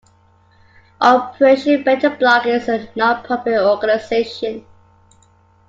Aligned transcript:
Operation 0.99 1.83
Better 1.83 2.09
Block 2.09 2.47
is 2.47 2.67
a 2.67 2.89
non 2.95 3.23
profit 3.23 3.59
organization. 3.61 4.65